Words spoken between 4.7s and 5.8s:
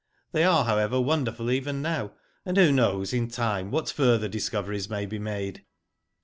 may be made."